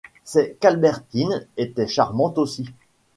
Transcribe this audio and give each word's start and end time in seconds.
C'est 0.23 0.57
qu'Albertine 0.59 1.45
était 1.57 1.85
charmante 1.85 2.39
aussi. 2.39 2.67